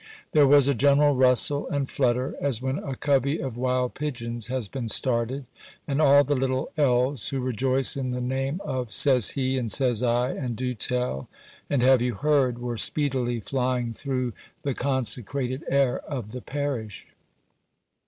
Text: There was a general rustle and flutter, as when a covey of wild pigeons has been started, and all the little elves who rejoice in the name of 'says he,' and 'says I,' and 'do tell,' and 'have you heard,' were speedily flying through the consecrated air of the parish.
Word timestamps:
There 0.31 0.47
was 0.47 0.67
a 0.67 0.73
general 0.73 1.13
rustle 1.15 1.67
and 1.69 1.87
flutter, 1.87 2.35
as 2.41 2.59
when 2.59 2.79
a 2.79 2.95
covey 2.95 3.39
of 3.39 3.55
wild 3.55 3.93
pigeons 3.93 4.47
has 4.47 4.67
been 4.67 4.89
started, 4.89 5.45
and 5.87 6.01
all 6.01 6.23
the 6.23 6.33
little 6.33 6.71
elves 6.75 7.27
who 7.29 7.39
rejoice 7.39 7.95
in 7.95 8.09
the 8.09 8.19
name 8.19 8.61
of 8.65 8.91
'says 8.91 9.29
he,' 9.37 9.59
and 9.59 9.71
'says 9.71 10.01
I,' 10.01 10.31
and 10.31 10.55
'do 10.55 10.73
tell,' 10.73 11.29
and 11.69 11.83
'have 11.83 12.01
you 12.01 12.15
heard,' 12.15 12.57
were 12.57 12.77
speedily 12.77 13.41
flying 13.41 13.93
through 13.93 14.33
the 14.63 14.73
consecrated 14.73 15.63
air 15.69 15.99
of 15.99 16.31
the 16.31 16.41
parish. 16.41 17.05